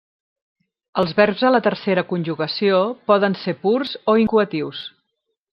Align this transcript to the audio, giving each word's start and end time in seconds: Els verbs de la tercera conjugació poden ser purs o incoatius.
Els 1.01 1.11
verbs 1.19 1.43
de 1.47 1.51
la 1.55 1.59
tercera 1.67 2.05
conjugació 2.13 2.81
poden 3.13 3.39
ser 3.45 3.55
purs 3.67 3.95
o 4.15 4.21
incoatius. 4.27 4.83